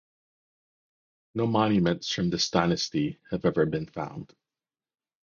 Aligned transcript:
No 1.35 1.45
monuments 1.45 2.11
from 2.11 2.31
this 2.31 2.49
dynasty 2.49 3.19
have 3.29 3.43
been 3.43 3.85
found. 3.85 4.33